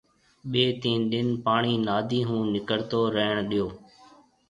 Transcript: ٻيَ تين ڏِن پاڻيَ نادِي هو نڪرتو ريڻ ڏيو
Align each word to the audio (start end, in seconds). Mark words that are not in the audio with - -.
ٻيَ 0.51 0.65
تين 0.81 0.99
ڏِن 1.11 1.27
پاڻيَ 1.45 1.73
نادِي 1.87 2.19
هو 2.29 2.37
نڪرتو 2.53 3.01
ريڻ 3.15 3.35
ڏيو 3.49 3.67